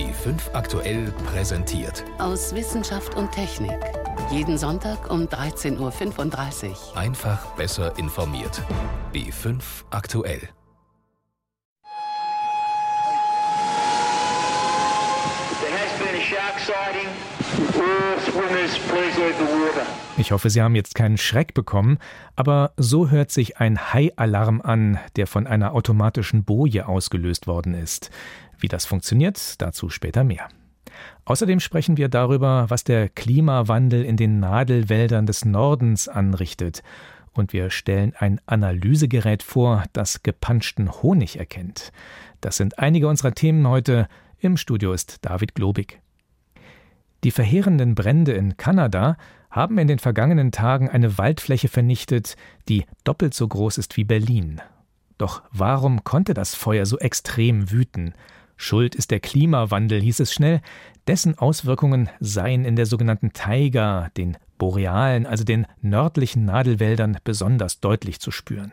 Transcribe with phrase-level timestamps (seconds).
[0.00, 2.04] B5 aktuell präsentiert.
[2.16, 3.78] Aus Wissenschaft und Technik.
[4.30, 6.96] Jeden Sonntag um 13.35 Uhr.
[6.96, 8.62] Einfach besser informiert.
[9.12, 9.60] B5
[9.90, 10.48] aktuell.
[15.60, 17.08] There has been a shark sighting.
[17.78, 19.86] All swimmers, please leave the water.
[20.20, 21.96] Ich hoffe, Sie haben jetzt keinen Schreck bekommen,
[22.36, 28.10] aber so hört sich ein Hai-Alarm an, der von einer automatischen Boje ausgelöst worden ist.
[28.58, 30.48] Wie das funktioniert, dazu später mehr.
[31.24, 36.82] Außerdem sprechen wir darüber, was der Klimawandel in den Nadelwäldern des Nordens anrichtet.
[37.32, 41.92] Und wir stellen ein Analysegerät vor, das gepanschten Honig erkennt.
[42.42, 44.06] Das sind einige unserer Themen heute.
[44.38, 45.98] Im Studio ist David Globig.
[47.24, 49.16] Die verheerenden Brände in Kanada
[49.50, 52.36] haben in den vergangenen Tagen eine Waldfläche vernichtet,
[52.68, 54.60] die doppelt so groß ist wie Berlin.
[55.18, 58.14] Doch warum konnte das Feuer so extrem wüten?
[58.56, 60.60] Schuld ist der Klimawandel, hieß es schnell,
[61.06, 68.20] dessen Auswirkungen seien in der sogenannten Taiga, den borealen, also den nördlichen Nadelwäldern, besonders deutlich
[68.20, 68.72] zu spüren.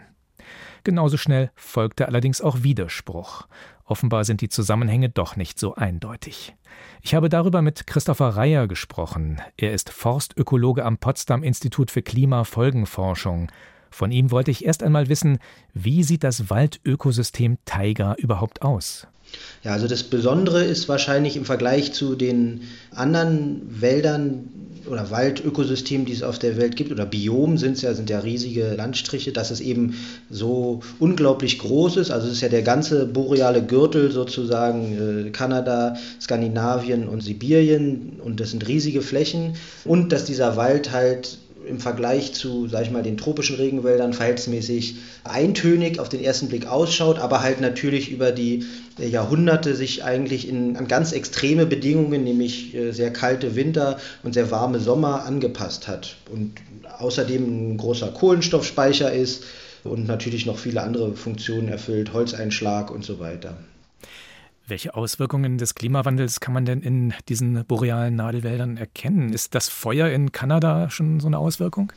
[0.84, 3.47] Genauso schnell folgte allerdings auch Widerspruch.
[3.88, 6.54] Offenbar sind die Zusammenhänge doch nicht so eindeutig.
[7.02, 9.42] Ich habe darüber mit Christopher Reyer gesprochen.
[9.56, 13.50] Er ist Forstökologe am Potsdam Institut für Klimafolgenforschung.
[13.98, 15.40] Von ihm wollte ich erst einmal wissen,
[15.73, 19.08] wie sieht das Waldökosystem Taiga überhaupt aus?
[19.64, 24.50] Ja, also das Besondere ist wahrscheinlich im Vergleich zu den anderen Wäldern
[24.88, 28.20] oder Waldökosystemen, die es auf der Welt gibt, oder Biomen sind es ja, sind ja
[28.20, 29.95] riesige Landstriche, dass es eben
[30.30, 32.12] so unglaublich groß ist.
[32.12, 38.40] Also es ist ja der ganze boreale Gürtel sozusagen, äh, Kanada, Skandinavien und Sibirien und
[38.40, 39.56] das sind riesige Flächen.
[39.86, 44.96] Und dass dieser Wald halt im Vergleich zu, sag ich mal, den tropischen Regenwäldern verhältnismäßig
[45.23, 48.66] eintönig auf den ersten Blick ausschaut, aber halt natürlich über die
[48.98, 54.50] Jahrhunderte sich eigentlich in, an ganz extreme Bedingungen, nämlich äh, sehr kalte Winter und sehr
[54.52, 56.16] warme Sommer angepasst hat.
[56.32, 56.54] Und
[57.00, 59.44] außerdem ein großer Kohlenstoffspeicher ist
[59.84, 63.58] und natürlich noch viele andere Funktionen erfüllt, Holzeinschlag und so weiter.
[64.69, 69.31] Welche Auswirkungen des Klimawandels kann man denn in diesen borealen Nadelwäldern erkennen?
[69.31, 71.94] Ist das Feuer in Kanada schon so eine Auswirkung?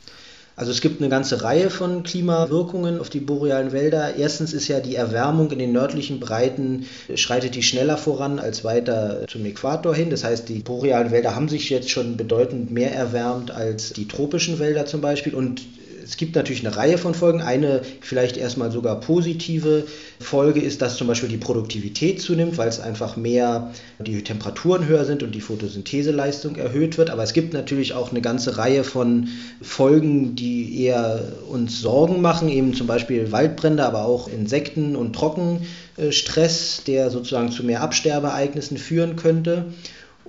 [0.54, 4.14] Also es gibt eine ganze Reihe von Klimawirkungen auf die borealen Wälder.
[4.14, 6.86] Erstens ist ja die Erwärmung in den nördlichen Breiten,
[7.16, 10.10] schreitet die schneller voran als weiter zum Äquator hin.
[10.10, 14.60] Das heißt, die borealen Wälder haben sich jetzt schon bedeutend mehr erwärmt als die tropischen
[14.60, 15.34] Wälder zum Beispiel.
[15.34, 15.62] Und
[16.02, 17.40] es gibt natürlich eine Reihe von Folgen.
[17.40, 19.84] Eine vielleicht erstmal sogar positive
[20.18, 25.04] Folge ist, dass zum Beispiel die Produktivität zunimmt, weil es einfach mehr die Temperaturen höher
[25.04, 27.10] sind und die Photosyntheseleistung erhöht wird.
[27.10, 29.28] Aber es gibt natürlich auch eine ganze Reihe von
[29.62, 36.82] Folgen, die eher uns Sorgen machen, eben zum Beispiel Waldbrände, aber auch Insekten und Trockenstress,
[36.86, 39.66] der sozusagen zu mehr Absterbeereignissen führen könnte.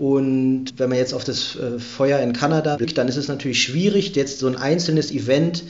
[0.02, 3.62] Und wenn man jetzt auf das äh, Feuer in Kanada blickt, dann ist es natürlich
[3.62, 5.64] schwierig, jetzt so ein einzelnes Event,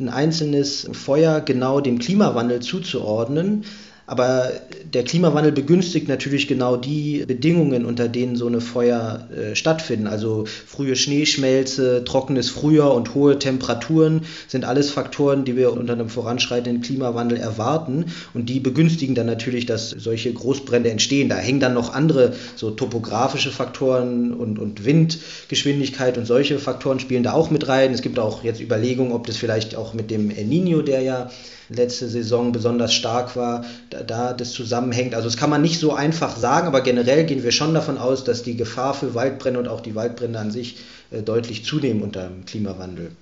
[0.00, 3.64] ein einzelnes Feuer genau dem Klimawandel zuzuordnen.
[4.06, 4.52] Aber
[4.84, 10.06] der Klimawandel begünstigt natürlich genau die Bedingungen, unter denen so eine Feuer äh, stattfinden.
[10.06, 16.08] Also frühe Schneeschmelze, trockenes Frühjahr und hohe Temperaturen sind alles Faktoren, die wir unter einem
[16.08, 18.06] voranschreitenden Klimawandel erwarten.
[18.32, 21.28] Und die begünstigen dann natürlich, dass solche Großbrände entstehen.
[21.28, 27.24] Da hängen dann noch andere so topografische Faktoren und, und Windgeschwindigkeit und solche Faktoren spielen
[27.24, 27.92] da auch mit rein.
[27.92, 31.30] Es gibt auch jetzt Überlegungen, ob das vielleicht auch mit dem El Nino, der ja
[31.68, 33.64] letzte Saison besonders stark war,
[33.96, 35.14] da, da das zusammenhängt.
[35.14, 38.24] Also das kann man nicht so einfach sagen, aber generell gehen wir schon davon aus,
[38.24, 40.78] dass die Gefahr für Waldbrände und auch die Waldbrände an sich
[41.10, 43.12] äh, deutlich zunehmen unter dem Klimawandel.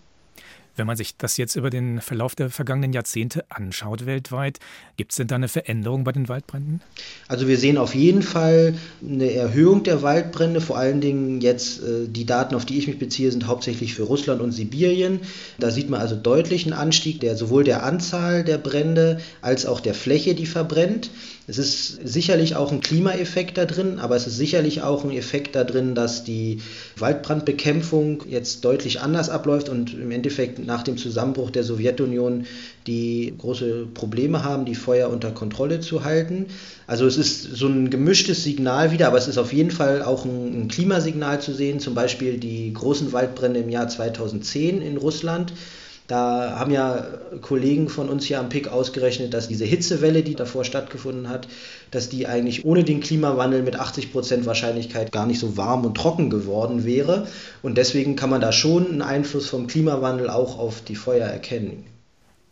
[0.76, 4.58] Wenn man sich das jetzt über den Verlauf der vergangenen Jahrzehnte anschaut weltweit,
[4.96, 6.80] gibt es denn da eine Veränderung bei den Waldbränden?
[7.28, 10.60] Also wir sehen auf jeden Fall eine Erhöhung der Waldbrände.
[10.60, 14.02] Vor allen Dingen jetzt äh, die Daten, auf die ich mich beziehe, sind hauptsächlich für
[14.02, 15.20] Russland und Sibirien.
[15.58, 19.80] Da sieht man also deutlich einen Anstieg der sowohl der Anzahl der Brände als auch
[19.80, 21.10] der Fläche, die verbrennt.
[21.46, 25.54] Es ist sicherlich auch ein Klimaeffekt da drin, aber es ist sicherlich auch ein Effekt
[25.54, 26.62] da drin, dass die
[26.96, 32.46] Waldbrandbekämpfung jetzt deutlich anders abläuft und im Endeffekt nach dem Zusammenbruch der Sowjetunion
[32.86, 36.46] die große Probleme haben, die Feuer unter Kontrolle zu halten.
[36.86, 40.24] Also es ist so ein gemischtes Signal wieder, aber es ist auf jeden Fall auch
[40.24, 45.52] ein, ein Klimasignal zu sehen, zum Beispiel die großen Waldbrände im Jahr 2010 in Russland
[46.06, 47.06] da haben ja
[47.40, 51.48] Kollegen von uns hier am PIC ausgerechnet, dass diese Hitzewelle, die davor stattgefunden hat,
[51.90, 55.96] dass die eigentlich ohne den Klimawandel mit 80 Prozent Wahrscheinlichkeit gar nicht so warm und
[55.96, 57.26] trocken geworden wäre.
[57.62, 61.84] Und deswegen kann man da schon einen Einfluss vom Klimawandel auch auf die Feuer erkennen.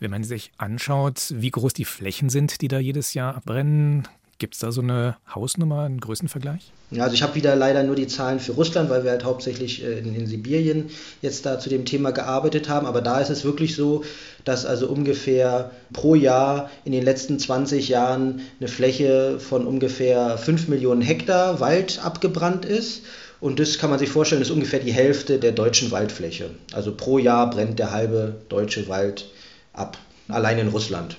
[0.00, 4.08] Wenn man sich anschaut, wie groß die Flächen sind, die da jedes Jahr brennen,
[4.42, 6.72] Gibt es da so eine Hausnummer, einen Größenvergleich?
[6.98, 10.00] Also ich habe wieder leider nur die Zahlen für Russland, weil wir halt hauptsächlich äh,
[10.00, 10.90] in, in, Sibirien
[11.20, 12.88] jetzt da zu dem Thema gearbeitet haben.
[12.88, 14.02] Aber da ist es wirklich so,
[14.44, 20.66] dass also ungefähr pro Jahr in den letzten 20 Jahren eine Fläche von ungefähr 5
[20.66, 23.02] Millionen Hektar Wald abgebrannt ist.
[23.38, 26.50] Und das kann man sich vorstellen, ist ungefähr die Hälfte der deutschen Waldfläche.
[26.72, 29.30] Also pro Jahr brennt der halbe deutsche Wald
[29.72, 31.16] ab, allein in Russland.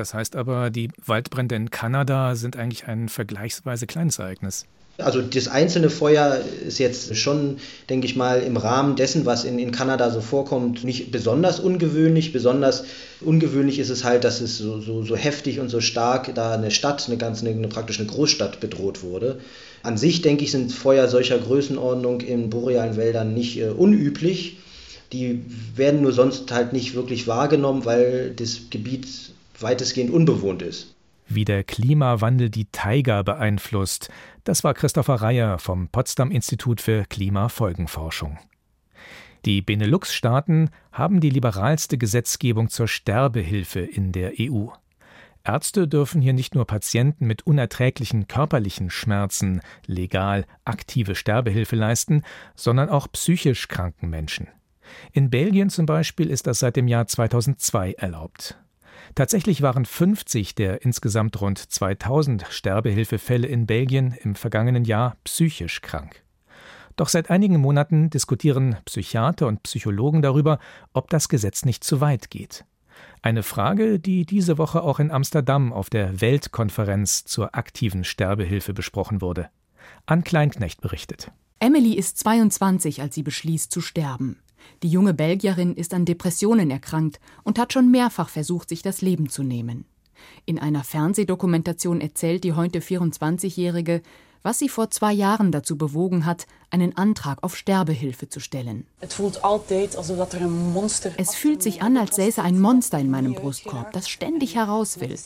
[0.00, 4.64] Das heißt aber, die Waldbrände in Kanada sind eigentlich ein vergleichsweise kleines Ereignis.
[4.96, 7.58] Also das einzelne Feuer ist jetzt schon,
[7.90, 12.32] denke ich mal, im Rahmen dessen, was in, in Kanada so vorkommt, nicht besonders ungewöhnlich.
[12.32, 12.84] Besonders
[13.20, 16.70] ungewöhnlich ist es halt, dass es so, so, so heftig und so stark da eine
[16.70, 19.38] Stadt, eine ganz eine, praktisch eine Großstadt bedroht wurde.
[19.82, 24.56] An sich, denke ich, sind Feuer solcher Größenordnung in borealen Wäldern nicht äh, unüblich.
[25.12, 25.44] Die
[25.76, 29.06] werden nur sonst halt nicht wirklich wahrgenommen, weil das Gebiet
[29.62, 30.94] weitestgehend unbewohnt ist.
[31.28, 34.10] Wie der Klimawandel die Taiga beeinflusst,
[34.42, 38.38] das war Christopher Reyer vom Potsdam Institut für Klimafolgenforschung.
[39.44, 44.66] Die Benelux-Staaten haben die liberalste Gesetzgebung zur Sterbehilfe in der EU.
[45.44, 52.22] Ärzte dürfen hier nicht nur Patienten mit unerträglichen körperlichen Schmerzen legal aktive Sterbehilfe leisten,
[52.54, 54.48] sondern auch psychisch kranken Menschen.
[55.12, 58.59] In Belgien zum Beispiel ist das seit dem Jahr 2002 erlaubt.
[59.14, 66.22] Tatsächlich waren 50 der insgesamt rund 2000 Sterbehilfefälle in Belgien im vergangenen Jahr psychisch krank.
[66.96, 70.58] Doch seit einigen Monaten diskutieren Psychiater und Psychologen darüber,
[70.92, 72.64] ob das Gesetz nicht zu weit geht.
[73.22, 79.20] Eine Frage, die diese Woche auch in Amsterdam auf der Weltkonferenz zur aktiven Sterbehilfe besprochen
[79.20, 79.48] wurde.
[80.06, 81.30] Ann Kleinknecht berichtet.
[81.58, 84.38] Emily ist 22, als sie beschließt zu sterben.
[84.82, 89.28] Die junge Belgierin ist an Depressionen erkrankt und hat schon mehrfach versucht, sich das Leben
[89.28, 89.84] zu nehmen.
[90.46, 94.02] In einer Fernsehdokumentation erzählt die heute 24-Jährige,
[94.42, 98.86] was sie vor zwei Jahren dazu bewogen hat, einen Antrag auf Sterbehilfe zu stellen.
[99.00, 99.14] Es
[101.34, 105.16] fühlt sich an, als säße ein Monster in meinem Brustkorb, das ständig heraus will.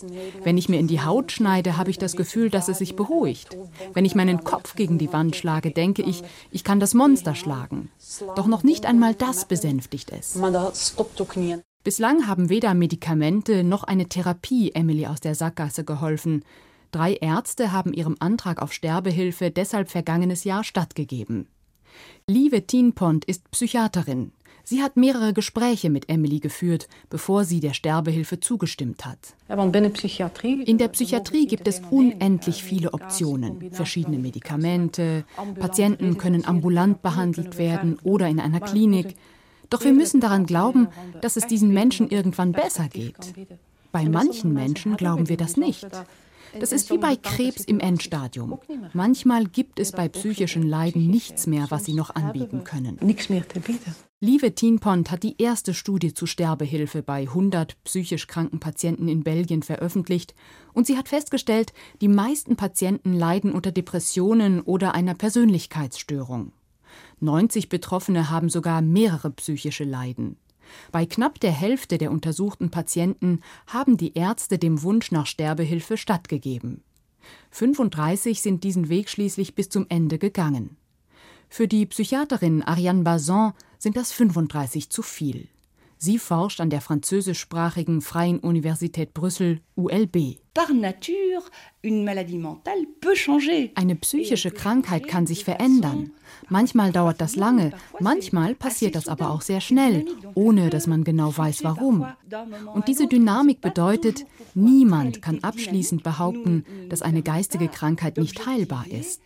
[0.43, 3.56] Wenn ich mir in die Haut schneide, habe ich das Gefühl, dass es sich beruhigt.
[3.93, 7.90] Wenn ich meinen Kopf gegen die Wand schlage, denke ich, ich kann das Monster schlagen.
[8.37, 10.38] Doch noch nicht einmal das besänftigt es.
[11.84, 16.43] Bislang haben weder Medikamente noch eine Therapie Emily aus der Sackgasse geholfen.
[16.94, 21.49] Drei Ärzte haben ihrem Antrag auf Sterbehilfe deshalb vergangenes Jahr stattgegeben.
[22.29, 24.31] Lieve Tienpont ist Psychiaterin.
[24.62, 29.35] Sie hat mehrere Gespräche mit Emily geführt, bevor sie der Sterbehilfe zugestimmt hat.
[29.49, 35.25] In der Psychiatrie gibt es unendlich viele Optionen, verschiedene Medikamente,
[35.58, 39.17] Patienten können ambulant behandelt werden oder in einer Klinik.
[39.69, 40.87] Doch wir müssen daran glauben,
[41.20, 43.35] dass es diesen Menschen irgendwann besser geht.
[43.90, 45.88] Bei manchen Menschen glauben wir das nicht.
[46.58, 48.58] Das ist wie bei Krebs im Endstadium.
[48.93, 52.99] Manchmal gibt es bei psychischen Leiden nichts mehr, was sie noch anbieten können.
[54.20, 59.62] Lieve Tienpont hat die erste Studie zu Sterbehilfe bei 100 psychisch kranken Patienten in Belgien
[59.62, 60.35] veröffentlicht
[60.73, 66.52] und sie hat festgestellt, die meisten Patienten leiden unter Depressionen oder einer Persönlichkeitsstörung.
[67.20, 70.37] 90 Betroffene haben sogar mehrere psychische Leiden.
[70.93, 76.82] Bei knapp der Hälfte der untersuchten Patienten haben die Ärzte dem Wunsch nach Sterbehilfe stattgegeben.
[77.50, 80.76] 35 sind diesen Weg schließlich bis zum Ende gegangen.
[81.49, 85.49] Für die Psychiaterin Ariane Bazin sind das 35 zu viel.
[86.04, 90.37] Sie forscht an der französischsprachigen Freien Universität Brüssel ULB.
[93.75, 96.11] Eine psychische Krankheit kann sich verändern.
[96.50, 101.34] Manchmal dauert das lange, manchmal passiert das aber auch sehr schnell, ohne dass man genau
[101.34, 102.06] weiß warum.
[102.75, 109.23] Und diese Dynamik bedeutet, niemand kann abschließend behaupten, dass eine geistige Krankheit nicht heilbar ist.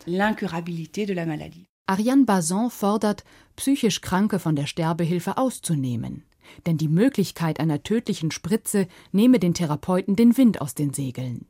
[1.87, 3.25] Ariane Bazin fordert,
[3.57, 6.23] psychisch Kranke von der Sterbehilfe auszunehmen.
[6.67, 11.47] Denn die Möglichkeit einer tödlichen Spritze nehme den Therapeuten den Wind aus den Segeln.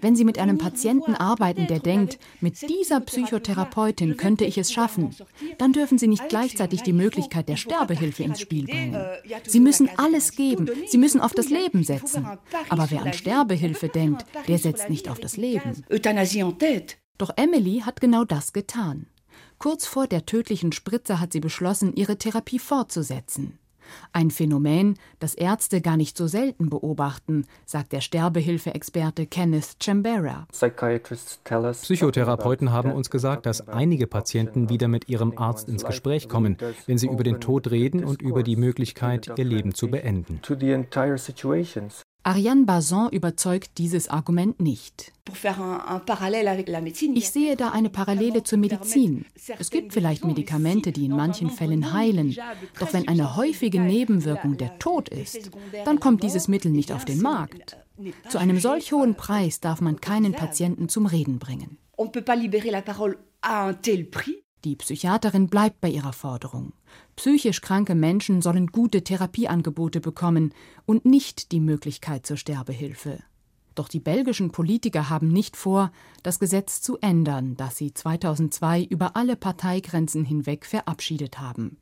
[0.00, 5.14] Wenn Sie mit einem Patienten arbeiten, der denkt, mit dieser Psychotherapeutin könnte ich es schaffen,
[5.58, 8.96] dann dürfen Sie nicht gleichzeitig die Möglichkeit der Sterbehilfe ins Spiel bringen.
[9.44, 12.24] Sie müssen alles geben, Sie müssen auf das Leben setzen.
[12.68, 15.84] Aber wer an Sterbehilfe denkt, der setzt nicht auf das Leben.
[17.18, 19.06] Doch Emily hat genau das getan.
[19.58, 23.58] Kurz vor der tödlichen Spritze hat sie beschlossen, ihre Therapie fortzusetzen.
[24.12, 30.46] Ein Phänomen, das Ärzte gar nicht so selten beobachten, sagt der Sterbehilfeexperte Kenneth Chambera.
[31.82, 36.98] Psychotherapeuten haben uns gesagt, dass einige Patienten wieder mit ihrem Arzt ins Gespräch kommen, wenn
[36.98, 40.40] sie über den Tod reden und über die Möglichkeit, ihr Leben zu beenden.
[42.28, 45.14] Ariane Bazin überzeugt dieses Argument nicht.
[47.14, 49.24] Ich sehe da eine Parallele zur Medizin.
[49.58, 52.36] Es gibt vielleicht Medikamente, die in manchen Fällen heilen,
[52.78, 55.50] doch wenn eine häufige Nebenwirkung der Tod ist,
[55.86, 57.78] dann kommt dieses Mittel nicht auf den Markt.
[58.28, 61.78] Zu einem solch hohen Preis darf man keinen Patienten zum Reden bringen.
[64.64, 66.74] Die Psychiaterin bleibt bei ihrer Forderung.
[67.16, 70.54] Psychisch kranke Menschen sollen gute Therapieangebote bekommen
[70.86, 73.18] und nicht die Möglichkeit zur Sterbehilfe.
[73.74, 75.92] Doch die belgischen Politiker haben nicht vor,
[76.24, 81.78] das Gesetz zu ändern, das sie 2002 über alle Parteigrenzen hinweg verabschiedet haben.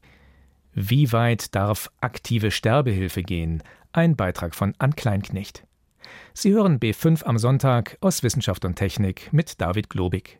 [0.74, 3.62] Wie weit darf aktive Sterbehilfe gehen?
[3.92, 5.66] Ein Beitrag von Ann Kleinknecht.
[6.34, 10.38] Sie hören B5 am Sonntag aus Wissenschaft und Technik mit David Globig.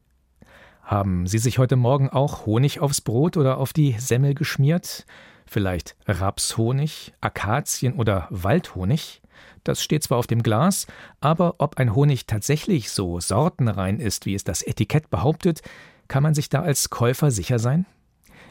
[0.87, 5.05] Haben Sie sich heute Morgen auch Honig aufs Brot oder auf die Semmel geschmiert?
[5.45, 9.21] Vielleicht Rapshonig, Akazien oder Waldhonig?
[9.65, 10.87] Das steht zwar auf dem Glas,
[11.19, 15.61] aber ob ein Honig tatsächlich so sortenrein ist, wie es das Etikett behauptet,
[16.07, 17.85] kann man sich da als Käufer sicher sein?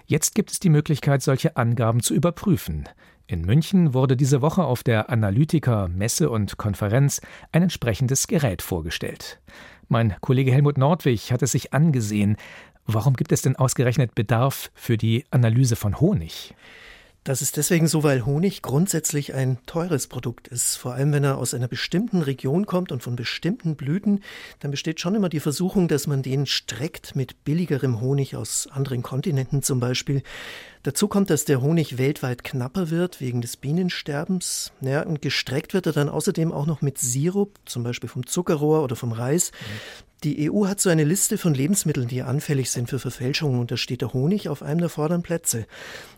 [0.06, 2.90] Jetzt gibt es die Möglichkeit, solche Angaben zu überprüfen.
[3.28, 9.40] In München wurde diese Woche auf der Analytiker Messe und Konferenz ein entsprechendes Gerät vorgestellt.
[9.88, 12.38] Mein Kollege Helmut Nordwig hat es sich angesehen.
[12.86, 16.54] Warum gibt es denn ausgerechnet Bedarf für die Analyse von Honig?
[17.26, 20.76] Das ist deswegen so, weil Honig grundsätzlich ein teures Produkt ist.
[20.76, 24.22] Vor allem, wenn er aus einer bestimmten Region kommt und von bestimmten Blüten,
[24.60, 29.02] dann besteht schon immer die Versuchung, dass man den streckt mit billigerem Honig aus anderen
[29.02, 30.22] Kontinenten zum Beispiel.
[30.84, 34.72] Dazu kommt, dass der Honig weltweit knapper wird wegen des Bienensterbens.
[34.82, 38.84] Ja, und gestreckt wird er dann außerdem auch noch mit Sirup, zum Beispiel vom Zuckerrohr
[38.84, 39.52] oder vom Reis.
[39.52, 40.05] Mhm.
[40.26, 43.78] Die EU hat so eine Liste von Lebensmitteln, die anfällig sind für Verfälschungen und da
[43.78, 45.68] steht der Honig auf einem der vorderen Plätze.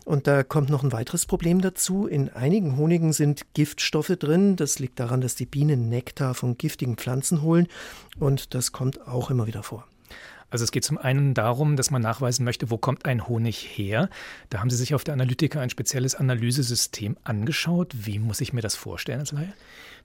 [0.06, 2.06] Und da kommt noch ein weiteres Problem dazu.
[2.06, 4.56] In einigen Honigen sind Giftstoffe drin.
[4.56, 7.68] Das liegt daran, dass die Bienen Nektar von giftigen Pflanzen holen
[8.18, 9.86] und das kommt auch immer wieder vor.
[10.48, 14.08] Also es geht zum einen darum, dass man nachweisen möchte, wo kommt ein Honig her.
[14.48, 17.92] Da haben Sie sich auf der Analytiker ein spezielles Analysesystem angeschaut.
[18.06, 19.52] Wie muss ich mir das vorstellen als Laie?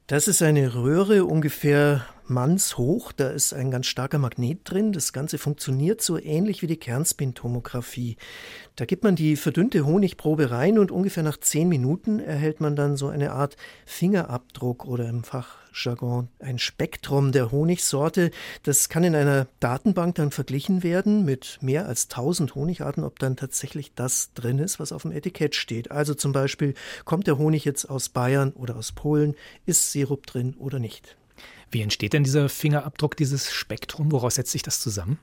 [0.07, 3.11] Das ist eine Röhre ungefähr mannshoch.
[3.11, 4.93] Da ist ein ganz starker Magnet drin.
[4.93, 8.17] Das Ganze funktioniert so ähnlich wie die Kernspintomographie.
[8.75, 12.97] Da gibt man die verdünnte Honigprobe rein und ungefähr nach zehn Minuten erhält man dann
[12.97, 18.31] so eine Art Fingerabdruck oder im Fach Jargon ein Spektrum der Honigsorte.
[18.63, 23.35] Das kann in einer Datenbank dann verglichen werden mit mehr als 1000 Honigarten, ob dann
[23.35, 25.91] tatsächlich das drin ist, was auf dem Etikett steht.
[25.91, 26.73] Also zum Beispiel,
[27.05, 29.35] kommt der Honig jetzt aus Bayern oder aus Polen?
[29.65, 31.15] Ist Sirup drin oder nicht?
[31.73, 34.11] Wie entsteht denn dieser Fingerabdruck, dieses Spektrum?
[34.11, 35.17] Woraus setzt sich das zusammen?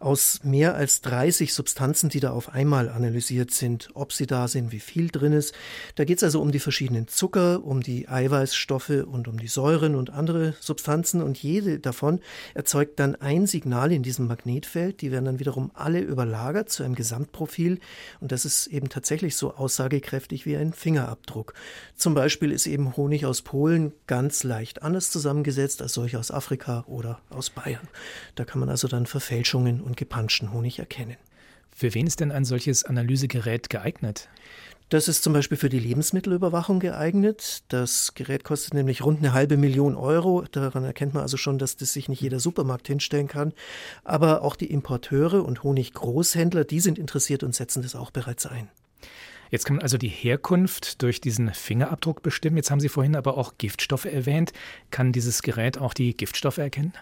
[0.00, 4.70] Aus mehr als 30 Substanzen, die da auf einmal analysiert sind, ob sie da sind,
[4.72, 5.54] wie viel drin ist.
[5.96, 9.94] Da geht es also um die verschiedenen Zucker, um die Eiweißstoffe und um die Säuren
[9.94, 12.20] und andere Substanzen und jede davon
[12.54, 15.00] erzeugt dann ein Signal in diesem Magnetfeld.
[15.00, 17.80] Die werden dann wiederum alle überlagert zu einem Gesamtprofil
[18.20, 21.54] und das ist eben tatsächlich so aussagekräftig wie ein Fingerabdruck.
[21.96, 26.84] Zum Beispiel ist eben Honig aus Polen ganz leicht anders zusammengesetzt als solche aus Afrika
[26.86, 27.88] oder aus Bayern.
[28.36, 31.16] Da kann man also dann Verfälschungen und gepanschten Honig erkennen.
[31.74, 34.28] Für wen ist denn ein solches Analysegerät geeignet?
[34.88, 37.62] Das ist zum Beispiel für die Lebensmittelüberwachung geeignet.
[37.68, 40.44] Das Gerät kostet nämlich rund eine halbe Million Euro.
[40.50, 43.52] Daran erkennt man also schon, dass das sich nicht jeder Supermarkt hinstellen kann.
[44.02, 48.70] Aber auch die Importeure und Honiggroßhändler, die sind interessiert und setzen das auch bereits ein.
[49.50, 52.56] Jetzt kann man also die Herkunft durch diesen Fingerabdruck bestimmen.
[52.56, 54.52] Jetzt haben Sie vorhin aber auch Giftstoffe erwähnt.
[54.90, 56.92] Kann dieses Gerät auch die Giftstoffe erkennen?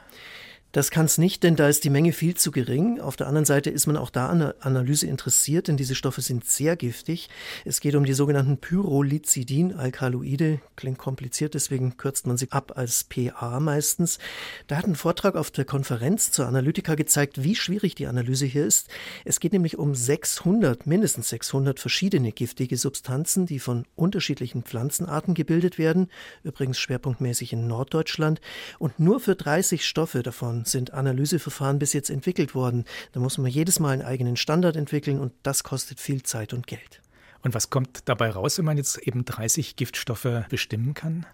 [0.77, 3.01] Das kann es nicht, denn da ist die Menge viel zu gering.
[3.01, 6.21] Auf der anderen Seite ist man auch da an der Analyse interessiert, denn diese Stoffe
[6.21, 7.31] sind sehr giftig.
[7.65, 10.61] Es geht um die sogenannten Pyrrolizidin-Alkaloide.
[10.77, 14.19] Klingt kompliziert, deswegen kürzt man sie ab als PA meistens.
[14.67, 18.67] Da hat ein Vortrag auf der Konferenz zur Analytika gezeigt, wie schwierig die Analyse hier
[18.67, 18.91] ist.
[19.25, 25.79] Es geht nämlich um 600, mindestens 600 verschiedene giftige Substanzen, die von unterschiedlichen Pflanzenarten gebildet
[25.79, 26.11] werden,
[26.43, 28.43] übrigens schwerpunktmäßig in Norddeutschland.
[28.79, 32.85] Und nur für 30 Stoffe davon sind Analyseverfahren bis jetzt entwickelt worden.
[33.13, 36.67] Da muss man jedes Mal einen eigenen Standard entwickeln und das kostet viel Zeit und
[36.67, 37.01] Geld.
[37.47, 41.27] Und was kommt dabei raus, wenn man jetzt eben 30 Giftstoffe bestimmen kann?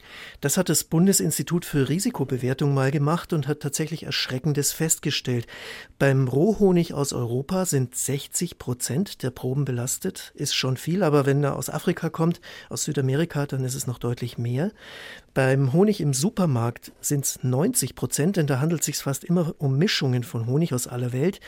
[0.42, 5.46] Das hat das Bundesinstitut für Risikobewertung mal gemacht und hat tatsächlich Erschreckendes festgestellt.
[5.98, 10.32] Beim Rohhonig aus Europa sind 60 Prozent der Proben belastet.
[10.34, 13.98] Ist schon viel, aber wenn er aus Afrika kommt, aus Südamerika, dann ist es noch
[13.98, 14.70] deutlich mehr.
[15.34, 19.54] Beim Honig im Supermarkt sind es 90 Prozent, denn da handelt es sich fast immer
[19.56, 21.40] um Mischungen von Honig aus aller Welt.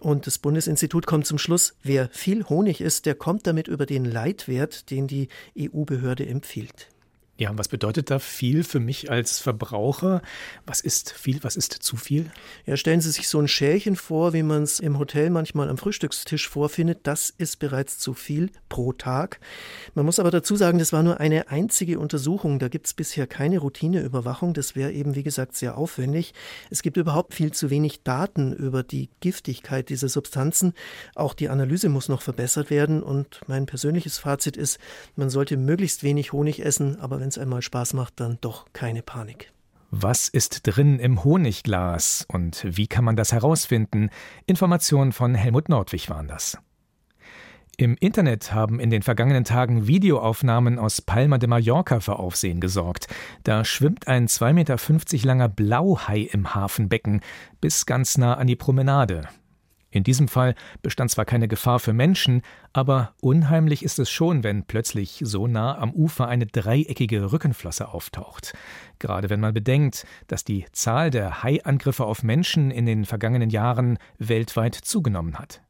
[0.00, 4.04] Und das Bundesinstitut kommt zum Schluss, wer viel Honig isst, der kommt damit über den
[4.04, 5.26] Leitwert, den die
[5.58, 6.93] EU-Behörde empfiehlt.
[7.36, 10.22] Ja, was bedeutet da viel für mich als Verbraucher?
[10.66, 12.30] Was ist viel, was ist zu viel?
[12.64, 15.76] Ja, stellen Sie sich so ein Schälchen vor, wie man es im Hotel manchmal am
[15.76, 17.00] Frühstückstisch vorfindet.
[17.02, 19.40] Das ist bereits zu viel pro Tag.
[19.94, 22.60] Man muss aber dazu sagen, das war nur eine einzige Untersuchung.
[22.60, 24.54] Da gibt es bisher keine Routineüberwachung.
[24.54, 26.34] Das wäre eben, wie gesagt, sehr aufwendig.
[26.70, 30.72] Es gibt überhaupt viel zu wenig Daten über die Giftigkeit dieser Substanzen.
[31.16, 33.02] Auch die Analyse muss noch verbessert werden.
[33.02, 34.78] Und mein persönliches Fazit ist,
[35.16, 39.00] man sollte möglichst wenig Honig essen, aber wenn es einmal Spaß macht, dann doch keine
[39.00, 39.50] Panik.
[39.90, 44.10] Was ist drin im Honigglas und wie kann man das herausfinden?
[44.44, 46.58] Informationen von Helmut Nordwig waren das.
[47.78, 53.06] Im Internet haben in den vergangenen Tagen Videoaufnahmen aus Palma de Mallorca für Aufsehen gesorgt.
[53.42, 57.22] Da schwimmt ein 2,50 Meter langer Blauhai im Hafenbecken
[57.62, 59.30] bis ganz nah an die Promenade.
[59.94, 64.64] In diesem Fall bestand zwar keine Gefahr für Menschen, aber unheimlich ist es schon, wenn
[64.64, 68.54] plötzlich so nah am Ufer eine dreieckige Rückenflosse auftaucht.
[68.98, 73.98] Gerade wenn man bedenkt, dass die Zahl der Haiangriffe auf Menschen in den vergangenen Jahren
[74.18, 75.62] weltweit zugenommen hat.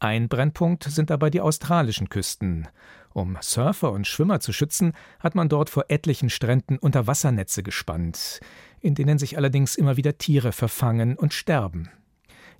[0.00, 2.68] Ein Brennpunkt sind dabei die australischen Küsten.
[3.14, 8.40] Um Surfer und Schwimmer zu schützen, hat man dort vor etlichen Stränden Unterwassernetze gespannt,
[8.80, 11.88] in denen sich allerdings immer wieder Tiere verfangen und sterben.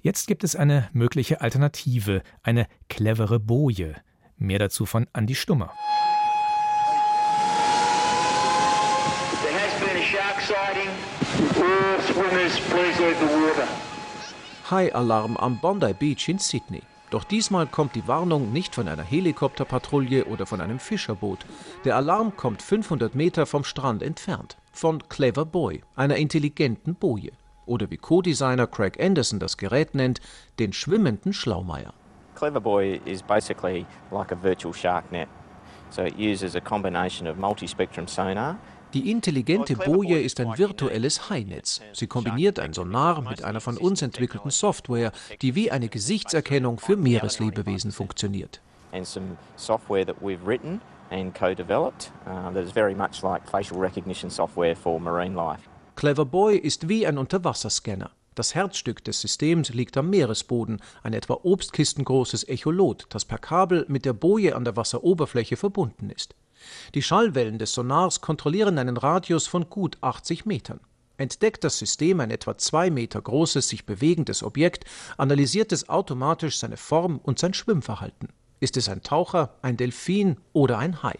[0.01, 3.97] Jetzt gibt es eine mögliche Alternative, eine clevere Boje.
[4.39, 5.73] Mehr dazu von Andi Stummer.
[14.71, 16.83] High-Alarm am Bondi Beach in Sydney.
[17.11, 21.47] Doch diesmal kommt die Warnung nicht von einer Helikopterpatrouille oder von einem Fischerboot.
[21.85, 24.57] Der Alarm kommt 500 Meter vom Strand entfernt.
[24.73, 27.33] Von Clever Boy, einer intelligenten Boje
[27.67, 30.21] oder wie Co-Designer Craig Anderson das Gerät nennt,
[30.59, 31.93] den schwimmenden Schlaumeier.
[32.35, 35.29] Cleverboy is basically like a virtual shark net.
[35.91, 38.57] So it uses a combination of multispectrum sonar
[38.95, 41.83] die intelligente Boje ist ein virtuelles Hainetz.
[41.93, 46.97] Sie kombiniert ein Sonar mit einer von uns entwickelten Software, die wie eine Gesichtserkennung für
[46.97, 48.63] Meereslebewesen funktioniert.
[51.09, 55.69] And co-developed uh, that is very much like facial recognition software for marine life.
[55.97, 58.11] Clever Boy ist wie ein Unterwasserscanner.
[58.35, 64.05] Das Herzstück des Systems liegt am Meeresboden, ein etwa obstkistengroßes Echolot, das per Kabel mit
[64.05, 66.35] der Boje an der Wasseroberfläche verbunden ist.
[66.95, 70.81] Die Schallwellen des Sonars kontrollieren einen Radius von gut 80 Metern.
[71.17, 74.85] Entdeckt das System ein etwa zwei Meter großes, sich bewegendes Objekt,
[75.17, 78.29] analysiert es automatisch seine Form und sein Schwimmverhalten.
[78.61, 81.17] Ist es ein Taucher, ein Delfin oder ein Hai?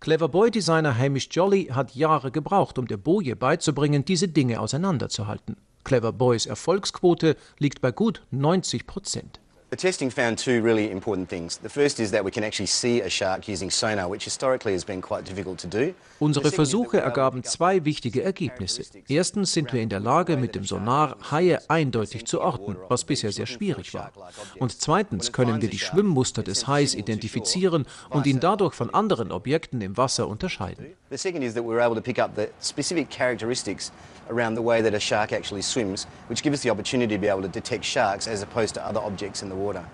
[0.00, 5.56] Clever Boy Designer Hamish Jolly hat Jahre gebraucht, um der Boje beizubringen, diese Dinge auseinanderzuhalten.
[5.82, 9.40] Clever Boys Erfolgsquote liegt bei gut 90 Prozent.
[9.70, 11.58] The testing found two really important things.
[11.58, 14.82] The first is that we can actually see a shark using sonar, which historically has
[14.82, 15.92] been quite difficult to do.
[16.20, 18.82] Unsere Versuche ergaben zwei wichtige Ergebnisse.
[19.08, 23.30] Erstens sind wir in der Lage, mit dem Sonar Haie eindeutig zu orten, was bisher
[23.30, 24.10] sehr schwierig war.
[24.58, 29.82] Und zweitens können wir die Schwimmmuster des Hais identifizieren und ihn dadurch von anderen Objekten
[29.82, 30.86] im Wasser unterscheiden.
[31.10, 33.90] The second is that we're able to pick up the specific characteristics
[34.28, 37.28] around the way that a shark actually swims, which give us the opportunity to be
[37.28, 39.84] able to detect sharks as opposed to other objects in the water.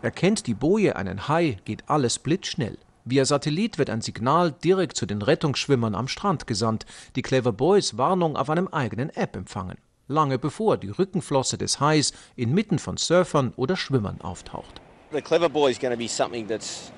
[0.00, 2.78] Erkennt die Boje einen Hai, geht alles blitzschnell.
[3.04, 7.98] Via Satellit wird ein Signal direkt zu den Rettungsschwimmern am Strand gesandt, die Clever Boys
[7.98, 9.76] Warnung auf einem eigenen App empfangen,
[10.08, 14.80] lange bevor die Rückenflosse des Hais inmitten von Surfern oder Schwimmern auftaucht.
[15.12, 16.90] The Clever Boy is going to be something that's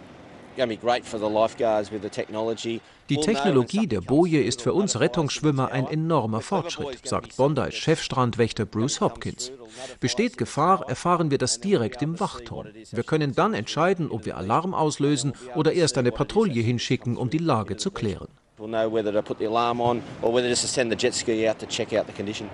[3.11, 9.01] die Technologie der Boje ist für uns Rettungsschwimmer ein enormer Fortschritt, sagt Bondis Chefstrandwächter Bruce
[9.01, 9.53] Hopkins.
[10.01, 12.69] Besteht Gefahr, erfahren wir das direkt im Wachturm.
[12.91, 17.39] Wir können dann entscheiden, ob wir Alarm auslösen oder erst eine Patrouille hinschicken, um die
[17.39, 18.29] Lage zu klären.
[18.57, 21.13] We'll know whether to put the alarm on or whether just to send the jet
[21.13, 22.49] ski out to check out the condition.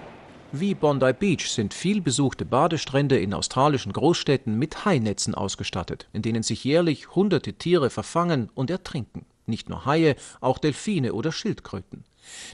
[0.52, 6.42] Wie Bondi Beach sind viel besuchte Badestrände in australischen Großstädten mit Hainetzen ausgestattet, in denen
[6.42, 9.26] sich jährlich hunderte Tiere verfangen und ertrinken.
[9.46, 12.02] Nicht nur Haie, auch Delfine oder Schildkröten.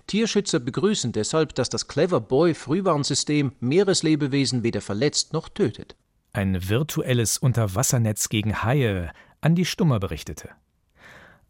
[0.06, 5.96] Tierschützer begrüßen deshalb, dass das Clever Boy Frühwarnsystem Meereslebewesen weder verletzt noch tötet.
[6.34, 10.50] Ein virtuelles Unterwassernetz gegen Haie, Andi Stummer berichtete.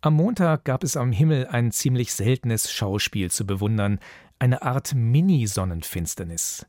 [0.01, 3.99] Am Montag gab es am Himmel ein ziemlich seltenes Schauspiel zu bewundern,
[4.38, 6.66] eine Art Mini-Sonnenfinsternis.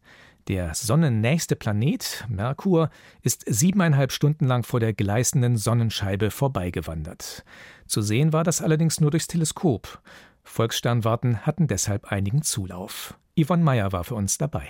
[0.48, 2.90] Der sonnennächste Planet, Merkur,
[3.22, 7.44] ist siebeneinhalb Stunden lang vor der gleißenden Sonnenscheibe vorbeigewandert.
[7.86, 10.02] Zu sehen war das allerdings nur durchs Teleskop.
[10.44, 13.16] Volkssternwarten hatten deshalb einigen Zulauf.
[13.38, 14.68] Yvonne Meyer war für uns dabei.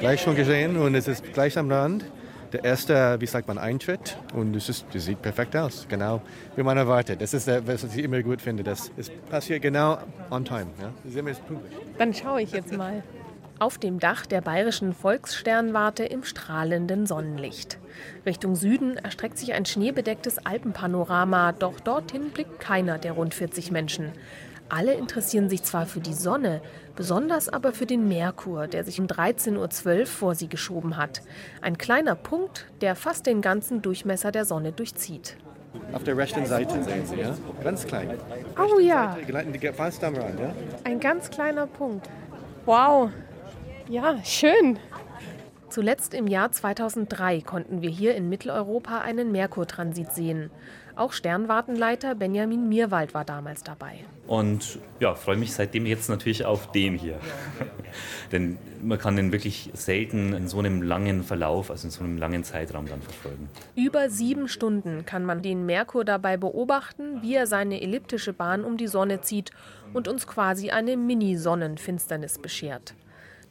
[0.00, 2.04] Gleich schon gesehen und es ist gleich am Rand.
[2.52, 6.22] Der erste, wie sagt man, Eintritt und es, ist, sieht perfekt aus, genau
[6.56, 7.20] wie man erwartet.
[7.20, 8.62] Das ist, was ich immer gut finde.
[8.62, 9.98] Das ist passiert genau
[10.30, 10.66] on time.
[10.80, 10.92] Ja?
[11.98, 13.02] Dann schaue ich jetzt mal.
[13.58, 17.78] Auf dem Dach der bayerischen Volkssternwarte im strahlenden Sonnenlicht.
[18.26, 24.10] Richtung Süden erstreckt sich ein schneebedecktes Alpenpanorama, doch dorthin blickt keiner der rund 40 Menschen.
[24.74, 26.62] Alle interessieren sich zwar für die Sonne,
[26.96, 31.20] besonders aber für den Merkur, der sich um 13.12 Uhr vor sie geschoben hat.
[31.60, 35.36] Ein kleiner Punkt, der fast den ganzen Durchmesser der Sonne durchzieht.
[35.92, 37.34] Auf der rechten Seite sehen Sie, ja?
[37.62, 38.18] Ganz klein.
[38.58, 39.18] Oh ja.
[39.26, 40.54] Gleiten die fast am Rand, ja?
[40.84, 42.08] Ein ganz kleiner Punkt.
[42.64, 43.10] Wow.
[43.90, 44.78] Ja, schön.
[45.68, 50.50] Zuletzt im Jahr 2003 konnten wir hier in Mitteleuropa einen Merkurtransit sehen.
[50.94, 54.00] Auch Sternwartenleiter Benjamin Mierwald war damals dabei.
[54.26, 57.18] Und ja, freue mich seitdem jetzt natürlich auf den hier.
[58.32, 62.18] Denn man kann den wirklich selten in so einem langen Verlauf, also in so einem
[62.18, 63.48] langen Zeitraum dann verfolgen.
[63.74, 68.76] Über sieben Stunden kann man den Merkur dabei beobachten, wie er seine elliptische Bahn um
[68.76, 69.50] die Sonne zieht
[69.92, 72.94] und uns quasi eine Mini-Sonnenfinsternis beschert.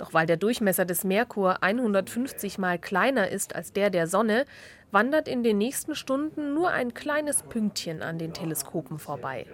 [0.01, 4.45] Doch weil der Durchmesser des Merkur 150 mal kleiner ist als der der Sonne,
[4.89, 9.45] wandert in den nächsten Stunden nur ein kleines Pünktchen an den Teleskopen vorbei.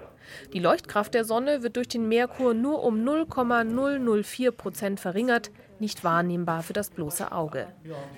[0.54, 6.64] Die Leuchtkraft der Sonne wird durch den Merkur nur um 0,004 Prozent verringert, nicht wahrnehmbar
[6.64, 7.68] für das bloße Auge.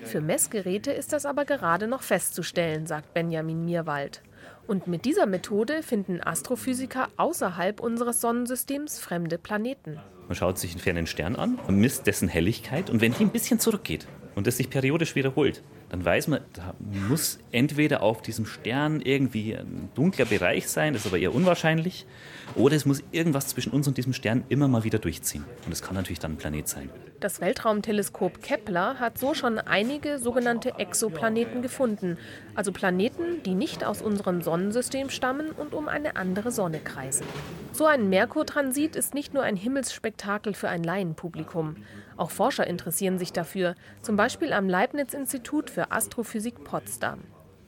[0.04, 4.22] Für Messgeräte ist das aber gerade noch festzustellen, sagt Benjamin Mierwald.
[4.70, 9.98] Und mit dieser Methode finden Astrophysiker außerhalb unseres Sonnensystems fremde Planeten.
[10.28, 13.58] Man schaut sich einen fernen Stern an, misst dessen Helligkeit und wenn die ein bisschen
[13.58, 14.06] zurückgeht
[14.36, 16.74] und das sich periodisch wiederholt, dann weiß man, da
[17.08, 22.06] muss entweder auf diesem Stern irgendwie ein dunkler Bereich sein, das ist aber eher unwahrscheinlich,
[22.54, 25.44] oder es muss irgendwas zwischen uns und diesem Stern immer mal wieder durchziehen.
[25.66, 26.90] Und es kann natürlich dann ein Planet sein.
[27.18, 32.16] Das Weltraumteleskop Kepler hat so schon einige sogenannte Exoplaneten gefunden,
[32.54, 37.26] also Planeten, die nicht aus unserem Sonnensystem stammen und um eine andere Sonne kreisen.
[37.72, 41.76] So ein Merkurtransit ist nicht nur ein Himmelsspektakel für ein Laienpublikum.
[42.20, 47.20] Auch Forscher interessieren sich dafür, zum Beispiel am Leibniz-Institut für Astrophysik Potsdam.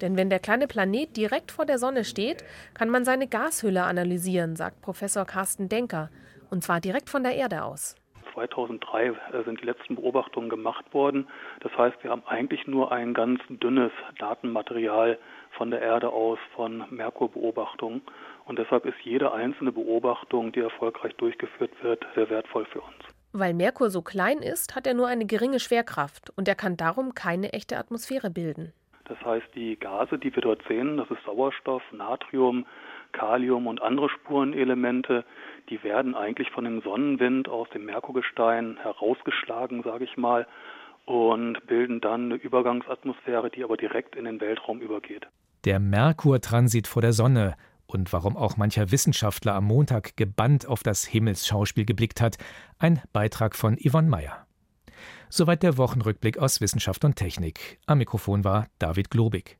[0.02, 4.54] Denn wenn der kleine Planet direkt vor der Sonne steht, kann man seine Gashülle analysieren,
[4.54, 6.10] sagt Professor Carsten Denker,
[6.50, 7.96] und zwar direkt von der Erde aus.
[8.34, 9.12] 2003 äh,
[9.46, 11.28] sind die letzten Beobachtungen gemacht worden.
[11.60, 15.18] Das heißt, wir haben eigentlich nur ein ganz dünnes Datenmaterial
[15.52, 18.02] von der Erde aus von Merkurbeobachtungen.
[18.44, 23.11] Und deshalb ist jede einzelne Beobachtung, die erfolgreich durchgeführt wird, sehr wertvoll für uns.
[23.32, 27.14] Weil Merkur so klein ist, hat er nur eine geringe Schwerkraft und er kann darum
[27.14, 28.74] keine echte Atmosphäre bilden.
[29.04, 32.66] Das heißt, die Gase, die wir dort sehen, das ist Sauerstoff, Natrium,
[33.12, 35.24] Kalium und andere Spurenelemente,
[35.70, 40.46] die werden eigentlich von dem Sonnenwind aus dem Merkurgestein herausgeschlagen, sage ich mal,
[41.06, 45.26] und bilden dann eine Übergangsatmosphäre, die aber direkt in den Weltraum übergeht.
[45.64, 47.54] Der Merkurtransit vor der Sonne
[47.94, 52.38] und warum auch mancher Wissenschaftler am Montag gebannt auf das Himmelsschauspiel geblickt hat,
[52.78, 54.46] ein Beitrag von Yvonne Meyer.
[55.28, 57.78] Soweit der Wochenrückblick aus Wissenschaft und Technik.
[57.86, 59.58] Am Mikrofon war David Globig.